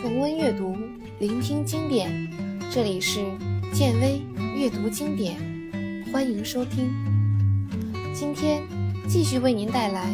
[0.00, 0.74] 重温阅读，
[1.18, 2.10] 聆听经典。
[2.72, 3.20] 这里是
[3.70, 4.22] 建威
[4.56, 5.36] 阅读经典，
[6.10, 6.90] 欢迎收听。
[8.14, 8.62] 今天
[9.06, 10.06] 继续为您带来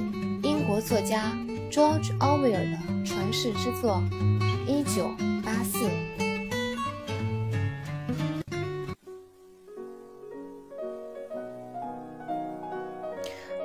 [0.43, 1.33] 英国作家
[1.71, 4.03] George Orwell 的传世之作
[4.67, 5.09] 《一九
[5.45, 5.79] 八四》。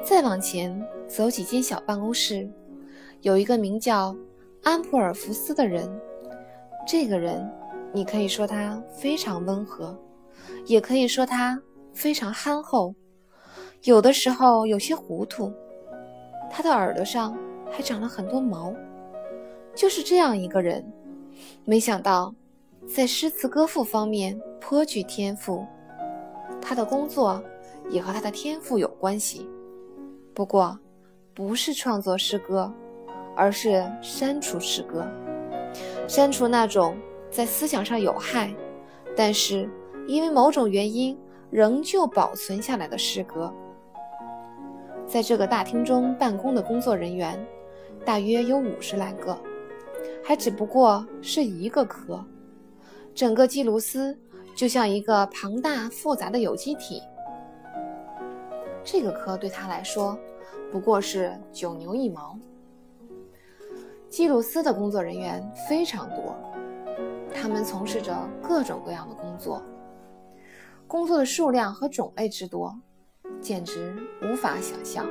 [0.04, 2.48] 再往前走几间小办公室，
[3.22, 4.16] 有一个名叫
[4.62, 5.90] 安普尔福斯的人。
[6.86, 7.50] 这个人，
[7.94, 9.98] 你可以说他非常温和，
[10.66, 11.62] 也可以说他
[11.94, 12.94] 非常憨厚，
[13.84, 15.52] 有的时候有些糊涂。
[16.50, 17.38] 他的耳朵上
[17.72, 18.74] 还长了很多毛。
[19.74, 20.86] 就是这样一个人，
[21.64, 22.36] 没想到
[22.94, 25.66] 在诗词歌赋方面颇具天赋。
[26.62, 27.42] 他的工作
[27.90, 29.50] 也和他的天赋有关系。
[30.34, 30.78] 不过，
[31.34, 32.72] 不是创作诗歌，
[33.34, 35.08] 而是删除诗歌，
[36.12, 36.98] 删除那种
[37.30, 38.54] 在思想上有害，
[39.16, 39.70] 但是
[40.10, 41.18] 因为某种原因
[41.50, 43.50] 仍旧保存下来的诗歌。
[45.08, 47.40] 在这个大厅中办公的工作人员，
[48.04, 49.38] 大约有五十来个，
[50.22, 52.22] 还只不过是一个科。
[53.16, 54.20] 整个基鲁斯
[54.54, 57.02] 就像一个庞大复杂的有机体。
[58.84, 60.20] 这个科对他来说
[60.74, 62.38] 不过是九牛一毛。
[64.12, 66.36] 基鲁斯的工作人员非常多，
[67.34, 69.64] 他们从事着各种各样的工作，
[70.86, 72.78] 工作的数量和种类之多，
[73.40, 75.06] 简直无法想象。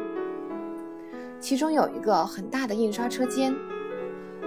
[1.41, 3.56] 其中有一个很大的印刷车间，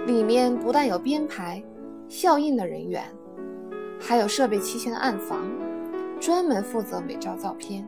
[0.06, 1.60] 里面不但有编排、
[2.08, 3.02] 校印的人员，
[4.00, 5.50] 还有设备齐全的暗房，
[6.20, 7.84] 专门负责美照照片。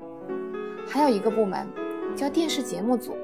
[0.85, 1.65] 还有一个部门
[2.17, 3.15] 叫电视节目组，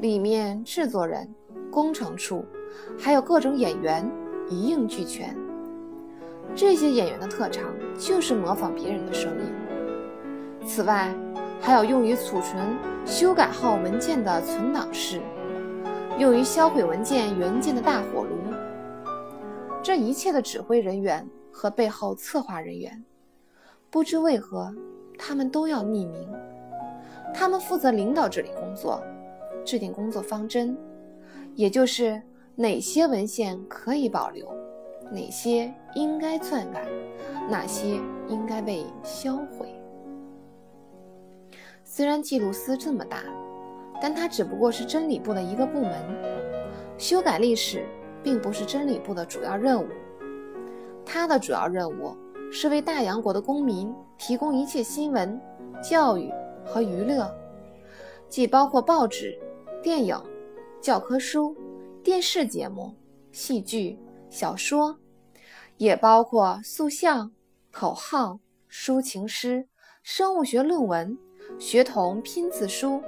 [0.00, 1.28] 里面制作人、
[1.76, 2.42] 工程处，
[2.98, 4.10] 还有各种演员
[4.48, 5.36] 一应俱全。
[6.54, 7.64] 这些演员的特长
[7.98, 10.66] 就是模仿别人的声音。
[10.66, 11.14] 此外，
[11.60, 15.20] 还有用于储存、修改后文件的存档室，
[16.18, 18.38] 用于销毁文件原件的大火炉。
[19.82, 23.04] 这一切的指挥人员和背后策划人员，
[23.90, 24.74] 不知为何，
[25.18, 26.26] 他们都要匿名。
[27.34, 29.02] 他们负责领导这里工作，
[29.62, 30.74] 制定工作方针，
[31.56, 32.22] 也就是
[32.54, 34.46] 哪些文献可以保留，
[35.10, 36.86] 哪些应该篡改，
[37.50, 39.66] 哪些应该被销毁。
[41.82, 43.24] 虽然记录司这么大，
[44.00, 45.92] 但它只不过是真理部的一个部门，
[46.98, 47.84] 修改历史
[48.22, 49.88] 并不是真理部的主要任务。
[51.04, 52.14] 它的主要任务
[52.52, 55.40] 是为大洋国的公民提供一切新闻、
[55.82, 56.30] 教育。
[56.68, 57.32] 和娱乐，
[58.28, 59.38] 既包括报纸、
[59.80, 60.20] 电影、
[60.80, 61.56] 教科书、
[62.02, 62.94] 电视节目、
[63.32, 63.98] 戏剧、
[64.30, 64.96] 小说，
[65.76, 67.32] 也包括塑像、
[67.72, 68.38] 口号、
[68.70, 69.66] 抒情诗、
[70.02, 71.18] 生物学论文、
[71.58, 73.02] 学童拼字书、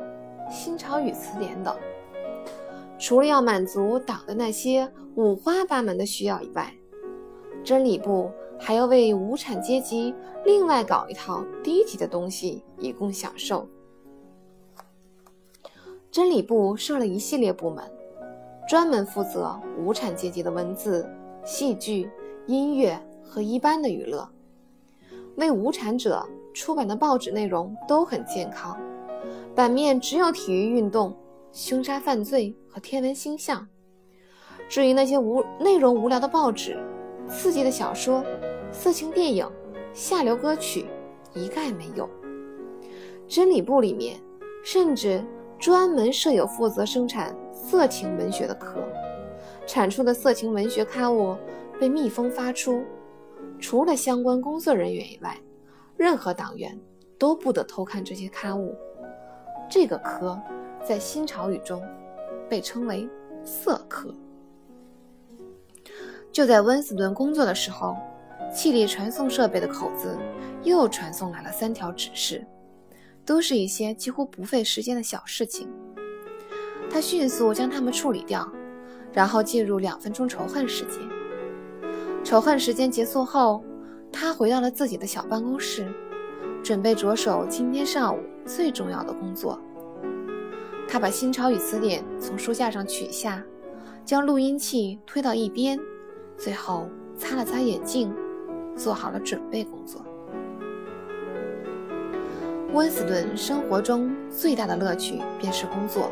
[0.50, 1.76] 新潮语词典等。
[2.98, 6.74] 除了要满足党的那些五花八门的需要以外，
[7.64, 8.30] 真理部。
[8.60, 10.12] 还要为无产阶级
[10.44, 13.64] 另外搞一套低级的东西以供享受。
[16.18, 17.84] 真理部设了一系列部门，
[18.68, 21.08] 专门负责无产阶级的文字、
[21.44, 22.10] 戏剧、
[22.48, 24.28] 音乐和一般的娱乐。
[25.36, 28.76] 为无产者出版的报纸内容都很健康，
[29.54, 31.16] 版面只有体育运动、
[31.52, 33.64] 凶杀犯罪和天文星象。
[34.68, 36.76] 至于那些无内容无聊的报纸，
[37.28, 38.24] 刺激的小说。
[38.72, 39.48] 色情电影、
[39.94, 40.86] 下流歌曲
[41.32, 42.10] 一概没有。
[43.28, 44.16] 真理部里面
[44.64, 45.24] 甚至
[45.58, 48.82] 专门设有负责生产色情文学的科，
[49.66, 51.36] 产出的色情文学刊物
[51.80, 52.82] 被密封发出，
[53.58, 55.36] 除了相关工作人员以外，
[55.96, 56.78] 任何党员
[57.18, 58.74] 都不得偷看这些刊物。
[59.68, 60.40] 这个科
[60.84, 61.82] 在新潮语中
[62.48, 63.08] 被称为
[63.44, 64.14] “色科”。
[66.32, 67.96] 就在温斯顿工作的时候。
[68.50, 70.16] 气力传送设备的口子
[70.62, 72.46] 又传送来了三条指示，
[73.28, 75.68] 都是一些几乎不费时间的小事情。
[76.90, 78.50] 他迅速将它们处理掉，
[79.12, 80.98] 然后进入两分钟仇恨时间。
[82.24, 83.62] 仇恨时间结束后，
[84.10, 85.86] 他回到了自己的小办公室，
[86.64, 89.60] 准备着手今天上午最重要的工作。
[90.88, 93.44] 他把新潮语词典从书架上取下，
[94.06, 95.78] 将录音器推到一边，
[96.38, 98.10] 最后擦了擦眼镜。
[98.74, 100.00] 做好了准备工作。
[102.72, 106.10] 温斯顿生活中最大的乐趣便是工作。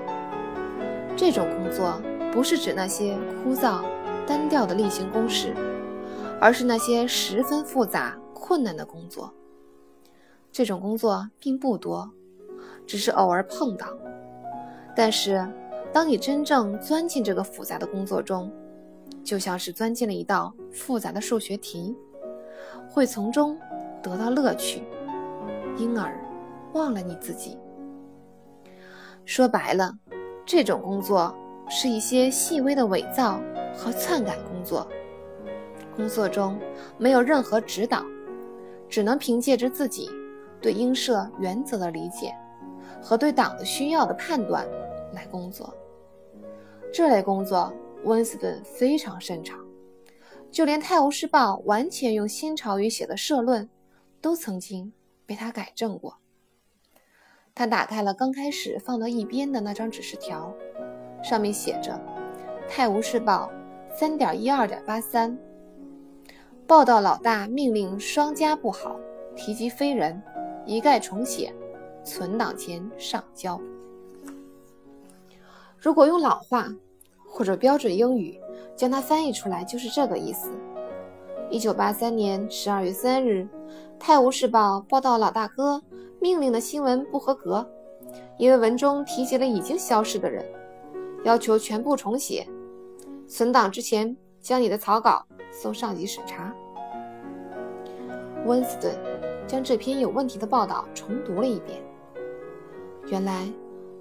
[1.14, 2.00] 这种工作
[2.32, 3.85] 不是指那些枯燥、
[4.26, 5.55] 单调的例行公事，
[6.41, 9.32] 而是那些十分复杂、困难的工作。
[10.50, 12.11] 这种工作并不多，
[12.87, 13.88] 只是偶尔碰到。
[14.94, 15.47] 但是，
[15.93, 18.50] 当你真正钻进这个复杂的工作中，
[19.23, 21.94] 就像是钻进了一道复杂的数学题，
[22.88, 23.58] 会从中
[24.03, 24.82] 得到乐趣，
[25.76, 26.19] 因而
[26.76, 27.58] 忘了你自己。
[29.25, 29.93] 说白了，
[30.44, 31.34] 这种工作
[31.69, 33.40] 是一些细微的伪造
[33.75, 34.87] 和篡改工作。
[35.96, 36.58] 工作中
[36.99, 38.05] 没有任何指导，
[38.88, 40.11] 只能凭借着自己
[40.61, 42.34] 对英社原则的理解
[43.02, 44.67] 和对党的需要的判断
[45.12, 45.75] 来工作。
[46.93, 47.72] 这类工作。
[48.05, 49.58] 温斯顿非常擅长，
[50.49, 53.69] 就连《泰晤士报》完全用新潮语写的社论，
[54.20, 54.93] 都曾经
[55.25, 56.17] 被他改正过。
[57.56, 60.55] 他打开了刚开始放到一边的那张指示条，
[61.25, 61.99] 上面写着
[62.70, 63.50] ：“《泰晤士报》
[63.99, 65.37] 三点一二点八三，
[66.67, 68.94] 报道老大命令双加不好，
[69.35, 70.23] 提及非人，
[70.64, 71.53] 一概重写，
[72.05, 73.61] 存档前上交。”
[75.81, 76.69] 如果用老话。
[77.29, 78.41] 或者标准英语
[78.75, 80.49] 将它翻译出来就是这个意思。
[81.50, 83.43] 一九八三年十二月三日，
[83.99, 85.82] 《泰晤士报》报道老大哥
[86.20, 87.68] 命令的新闻不合格，
[88.38, 90.44] 因为文中提及了已经消失的人，
[91.24, 92.46] 要求全部重写。
[93.26, 96.54] 存档之前将你的草稿送上级审查。
[98.44, 98.94] 温斯顿
[99.46, 101.82] 将这篇有问题的报道重读了一遍。
[103.08, 103.50] 原来，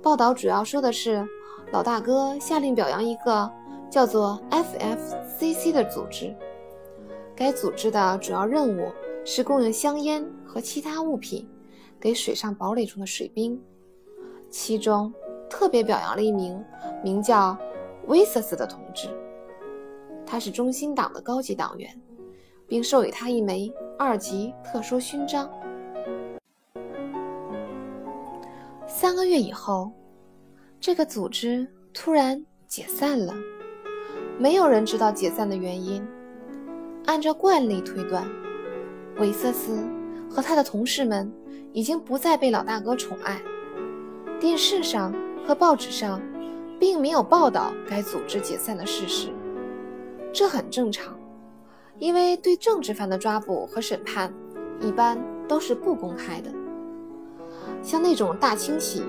[0.01, 1.25] 报道主要说的是。
[1.71, 3.51] 老大哥下令表扬一个
[3.89, 6.33] 叫做 FFCC 的组织。
[7.35, 8.91] 该组织的主要任务
[9.25, 11.49] 是供应香烟和其他物品
[11.99, 13.61] 给水上堡垒中的水兵。
[14.49, 15.13] 其中
[15.49, 16.63] 特别表扬了一名
[17.03, 17.57] 名叫
[18.07, 19.09] 威瑟斯的同志，
[20.25, 22.01] 他是中心党的高级党员，
[22.67, 25.49] 并授予他一枚二级特殊勋章。
[28.87, 29.91] 三个月以后。
[30.77, 33.33] 这个组织突然解散了，
[34.37, 36.05] 没有人知道解散的原因。
[37.05, 38.29] 按照惯例推断，
[39.17, 39.83] 韦瑟斯
[40.29, 41.31] 和他的同事们
[41.75, 43.41] 已经不再被老大哥宠爱。
[44.39, 45.13] 电视上
[45.45, 46.21] 和报纸上
[46.79, 49.27] 并没有报道该组织解散的事实，
[50.31, 51.19] 这很正常，
[51.99, 54.33] 因为对政治犯的抓捕和审判
[54.79, 56.49] 一般都是不公开的，
[57.83, 59.03] 像那种大清洗。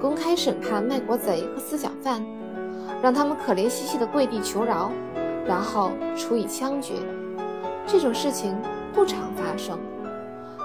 [0.00, 2.24] 公开审判卖国贼和思想犯，
[3.02, 4.90] 让他们可怜兮兮的跪地求饶，
[5.46, 6.94] 然后处以枪决。
[7.86, 8.56] 这种事情
[8.94, 9.78] 不常发生，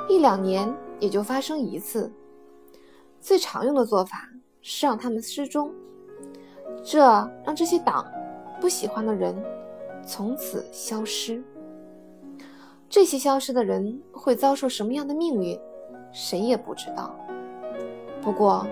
[0.09, 2.11] 一两年也就发生一次。
[3.19, 4.29] 最常用的做法
[4.61, 5.73] 是让他们失踪，
[6.83, 6.99] 这
[7.43, 8.05] 让这些党
[8.61, 9.35] 不喜欢的人
[10.05, 11.43] 从此消失。
[12.87, 15.59] 这些消失的人会遭受什么样的命运，
[16.11, 17.15] 谁也不知道。
[18.21, 18.65] 不过，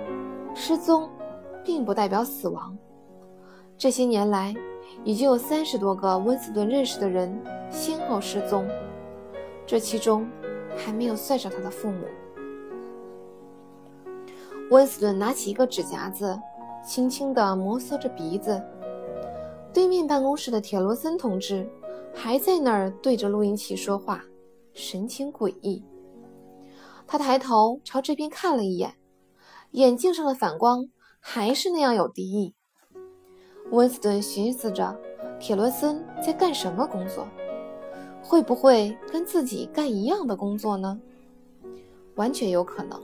[0.54, 1.10] 失踪，
[1.64, 2.78] 并不代表死亡。
[3.76, 4.54] 这些年来，
[5.04, 7.36] 已经有三十多个温斯顿认识的人
[7.72, 8.68] 先后失踪，
[9.66, 10.28] 这其中
[10.78, 12.06] 还没有算上他的父母。
[14.72, 16.40] 温斯顿拿起一个纸夹子，
[16.86, 18.62] 轻轻地摩挲着鼻子。
[19.74, 21.70] 对面办公室的铁罗森同志
[22.14, 24.24] 还在那儿对着录音器说话，
[24.74, 25.84] 神情诡异。
[27.06, 28.96] 他抬头朝这边看了一眼。
[29.72, 30.88] 眼镜上的反光
[31.20, 32.54] 还是那样有敌意。
[33.72, 34.96] 温斯顿寻思着，
[35.40, 37.28] 铁罗森在干什么工作？
[38.24, 41.00] 会不会跟自己干一样的工作呢？
[42.16, 43.00] 完全有可能。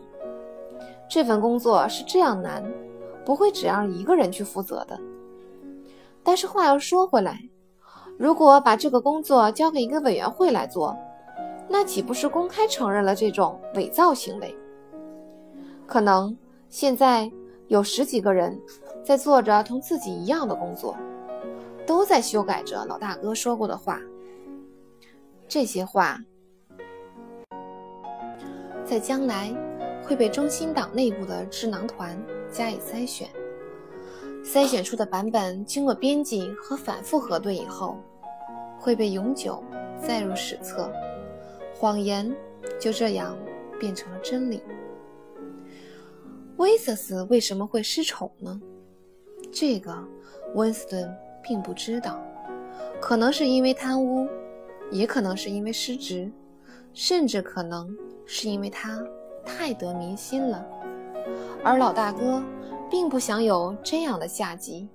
[1.07, 2.63] 这份工作是这样难，
[3.25, 4.99] 不会只让一个人去负责的。
[6.23, 7.39] 但是话又说回来，
[8.17, 10.97] 如果把这个工作交给一个委员会来做，
[11.67, 14.55] 那岂不是公开承认了这种伪造行为？
[15.85, 16.35] 可能。
[16.71, 17.31] 现在
[17.67, 18.55] 有十几个人
[19.03, 20.95] 在做着同自己一样的工作，
[21.87, 23.99] 都在修改着老大哥说过的话。
[25.49, 26.23] 这些话
[28.85, 29.51] 在将来
[30.03, 32.15] 会被中心党内部的智囊团
[32.51, 33.27] 加以筛选，
[34.43, 37.97] 筛选出的版本经过编辑和反复核对以后，
[38.79, 39.63] 会被永久
[39.99, 40.91] 载入史册。
[41.75, 42.31] 谎言
[42.79, 43.35] 就这样
[43.79, 44.61] 变成了真理。
[46.57, 48.61] 威瑟斯为什么会失宠呢？
[49.51, 49.97] 这个
[50.53, 52.19] 温斯顿并不知道，
[52.99, 54.27] 可能是因为贪污，
[54.91, 56.31] 也可能是因为失职，
[56.93, 59.01] 甚至可能是因为他
[59.45, 60.65] 太得民心了。
[61.63, 62.43] 而老大哥
[62.89, 64.87] 并不想有这样的下级，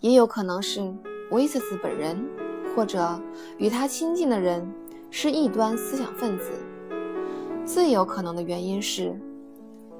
[0.00, 0.94] 也有可能是
[1.30, 2.16] 威瑟斯本人
[2.74, 3.20] 或者
[3.58, 4.66] 与他亲近的人
[5.10, 6.50] 是异端思想分子。
[7.64, 9.14] 最有可能的原因是，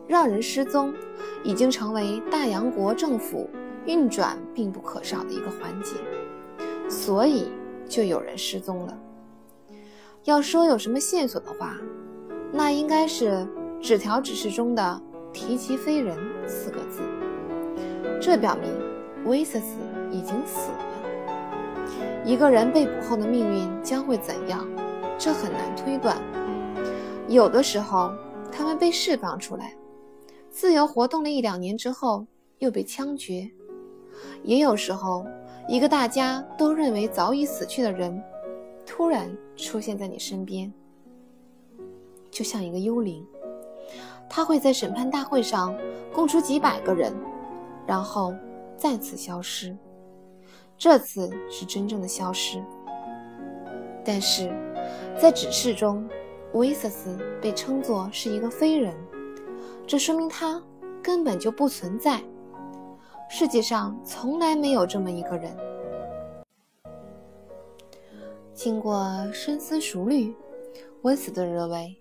[0.07, 0.95] 让人失踪
[1.43, 3.50] 已经成为大洋国政府
[3.85, 5.97] 运转必不可少的一个环节，
[6.88, 7.49] 所以
[7.88, 8.99] 就有人失踪了。
[10.25, 11.76] 要说有什么线索的话，
[12.52, 13.47] 那应该是
[13.80, 15.02] 纸条指示中的
[15.33, 16.16] “提及非人”
[16.47, 17.00] 四个字。
[18.21, 18.71] 这表明
[19.25, 19.76] 威瑟斯
[20.11, 20.78] 已经死了。
[22.25, 24.68] 一个人被捕后的命运将会怎样，
[25.16, 26.16] 这很难推断。
[27.26, 28.12] 有的时候，
[28.52, 29.75] 他们被释放出来，
[30.50, 32.26] 自由活动了一两年之后
[32.59, 33.50] 又被枪决；
[34.42, 35.25] 也有时候，
[35.69, 38.23] 一个大家都认为早已死去的人，
[38.87, 40.73] 突然出现在你身边，
[42.31, 43.25] 就像一个幽灵。
[44.31, 45.77] 他会在审判大会上
[46.13, 47.13] 供出几百个人，
[47.87, 48.35] 然后
[48.79, 49.77] 再次消失。
[50.79, 52.65] 这次是真正的消失，
[54.03, 54.51] 但是
[55.21, 56.09] 在指示中。
[56.55, 58.97] 威瑟斯被称作是一个非人，
[59.87, 60.61] 这说明他
[61.03, 62.23] 根本就不存在。
[63.30, 65.54] 世界上从来没有这么一个人。
[68.54, 70.35] 经过深思熟虑，
[71.02, 71.97] 温斯顿认为，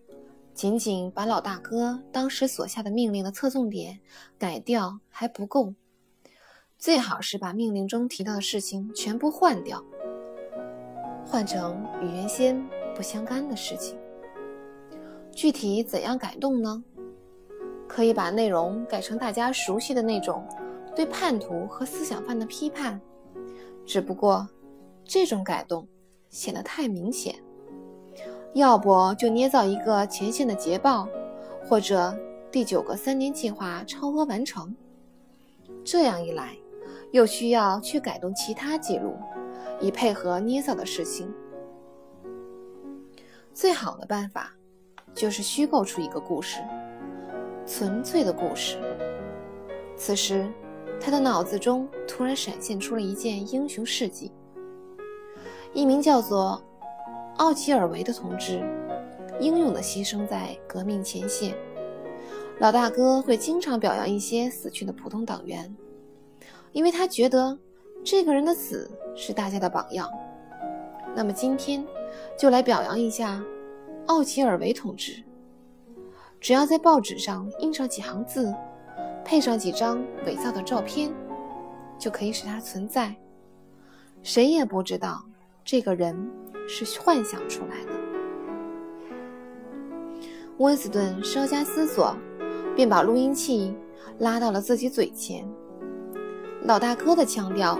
[0.53, 3.99] 仅仅把老大哥当时所下的命令的侧重点
[4.39, 5.73] 改掉还不够，
[6.77, 9.83] 最好是把命令中提到的事情全部换掉，
[11.25, 12.65] 换成与原先
[12.95, 13.95] 不相干的事情。
[15.31, 16.83] 具体怎样改动呢？
[17.87, 20.43] 可以把内容改成大家熟悉的那种
[20.97, 22.99] 对叛徒和思想犯的批判，
[23.85, 24.49] 只不过
[25.05, 25.87] 这种改动
[26.31, 27.35] 显得太明显。
[28.55, 31.07] 要不就捏造一个前线的捷报，
[31.69, 32.17] 或者
[32.51, 34.75] 第九个三年计划超额完成。
[35.85, 36.57] 这样一来，
[37.11, 39.15] 又需要去改动其他记录，
[39.79, 41.31] 以配合捏造的事情。
[43.53, 44.51] 最好的办法。
[45.13, 46.59] 就是虚构出一个故事，
[47.65, 48.77] 纯粹的故事。
[49.95, 50.47] 此时，
[50.99, 54.31] 他的脑子中突然闪现出了一件英雄事迹：
[55.73, 56.61] 一名叫做
[57.37, 58.61] 奥吉尔维的同志，
[59.39, 61.55] 英勇地牺牲在革命前线。
[62.59, 65.75] 老大哥会经常表扬一些死去的普通党员，
[66.71, 67.57] 因为他觉得
[68.03, 70.09] 这个人的死是大家的榜样。
[71.15, 71.85] 那么今天，
[72.37, 73.43] 就来表扬一下。
[74.07, 75.21] 奥吉尔维同志，
[76.39, 78.55] 只要在报纸上印上几行字，
[79.27, 81.13] 配上几张伪造的照片，
[81.99, 83.13] 就可以使他存在。
[84.23, 85.21] 谁也不知道
[85.65, 86.15] 这个人
[86.65, 87.91] 是幻想出来的。
[90.59, 92.15] 温斯顿稍加思索，
[92.73, 93.75] 便把录音器
[94.19, 95.45] 拉到了自己嘴前。
[96.63, 97.77] 老大哥的腔调，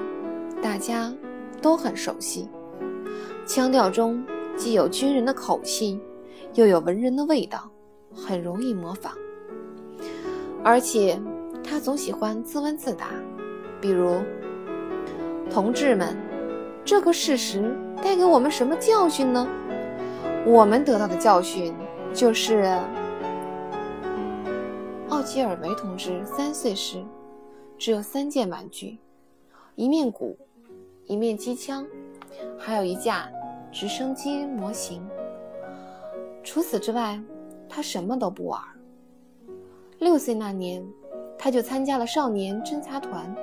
[0.62, 1.16] 大家
[1.62, 2.50] 都很熟悉，
[3.46, 4.22] 腔调中
[4.58, 5.98] 既有军人的口气。
[6.56, 7.72] 又有文人的味道，
[8.14, 9.14] 很容易模仿。
[10.64, 11.20] 而且
[11.70, 13.10] 他总喜欢自问自答，
[13.82, 14.22] 比如
[15.52, 16.16] ：“同志们，
[16.86, 19.46] 这个事实带给我们什么教训呢？
[20.46, 21.76] 我们得到的教训
[22.14, 22.80] 就是，
[25.10, 27.04] 奥吉尔维同志三岁时
[27.78, 28.98] 只有三件玩具：
[29.76, 30.38] 一面鼓，
[31.06, 31.86] 一面机枪，
[32.58, 33.30] 还有一架
[33.74, 35.06] 直升机模型。”
[36.46, 37.22] 除此之外，
[37.68, 38.62] 他什么都不玩。
[40.00, 40.82] 六岁那年，
[41.48, 43.34] 他就参加了少年侦察团。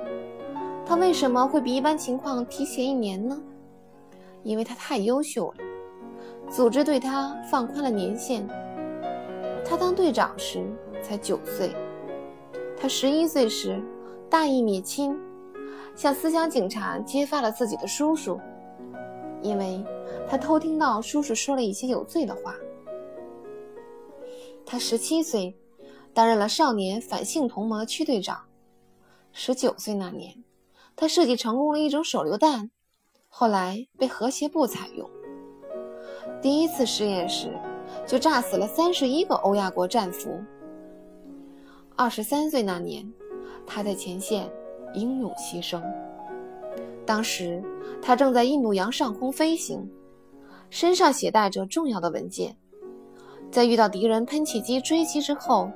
[0.85, 3.41] 他为什么会比一般情况提前一年呢？
[4.43, 5.57] 因为他太优秀了，
[6.47, 8.47] 组织对他放宽了年限。
[9.67, 10.63] 他当队长时
[11.01, 11.75] 才九岁。
[12.77, 13.81] 他十一岁时
[14.29, 15.19] 大义灭亲，
[15.95, 18.39] 向思想警察揭发了自己的叔叔，
[19.41, 19.83] 因为
[20.29, 22.53] 他偷听到叔叔说了一些有罪的话。
[24.63, 25.57] 他十七岁，
[26.15, 28.45] 担任了少年反性同盟的区队长。
[29.33, 30.45] 十九岁那年，
[30.95, 32.71] 他设计成功了一种手榴弹，
[33.27, 35.09] 后来被和谐部采用。
[36.41, 37.51] 第一次试验时，
[38.07, 40.41] 就炸死了三十一个欧亚国战俘。
[41.97, 43.11] 二十三岁那年，
[43.67, 44.49] 他在前线
[44.93, 45.83] 英勇牺牲。
[47.05, 47.61] 当时
[48.01, 49.91] 他正在印度洋上空飞行，
[50.69, 52.55] 身上携带着重要的文件。
[53.51, 55.69] 在遇到敌人喷气机追击之后，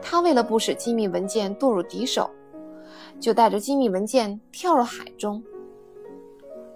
[0.00, 2.30] 他为了不使机密文件堕入敌手，
[3.20, 5.42] 就带着机密文件跳入海中。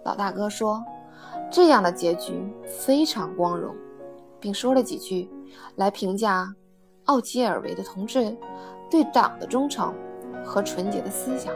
[0.04, 0.84] 老大哥说
[1.50, 3.74] ：“这样的结局非常光荣，
[4.40, 5.30] 并说了几句
[5.76, 6.52] 来评价
[7.04, 8.36] 奥吉尔维的同志
[8.90, 9.94] 对党的忠诚
[10.44, 11.54] 和纯洁的思想。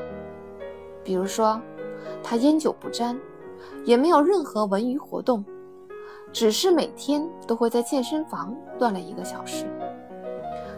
[1.03, 1.61] 比如说，
[2.23, 3.19] 他烟酒不沾，
[3.85, 5.45] 也没有任何文娱活动，
[6.33, 9.67] 只是每天都会在健身房锻炼一个小时。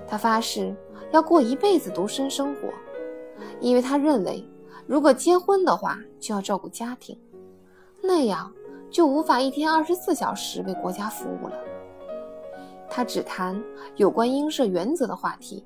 [0.08, 0.74] 他发誓
[1.12, 2.68] 要过一辈子独身生活，
[3.60, 4.42] 因为他认为，
[4.86, 7.16] 如果结婚的话就要照顾家庭，
[8.02, 8.50] 那样
[8.90, 11.54] 就无法一天二十四小时为国家服务了。
[12.88, 13.62] 他只谈
[13.96, 15.62] 有关应社原则的话题，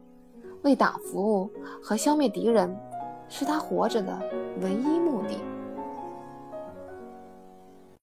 [0.62, 1.49] 为党服务
[1.80, 2.76] 和消灭敌人，
[3.28, 4.20] 是他活着的
[4.61, 5.38] 唯一目的。